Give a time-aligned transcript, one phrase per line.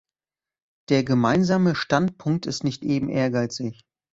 [0.89, 3.83] Der Gemeinsame Standpunkt ist nicht eben ehrgeizig.